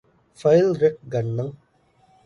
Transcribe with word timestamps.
ފައިލް 0.39 0.73
ރެކް 0.81 0.99
ގަންނަން 1.11 1.55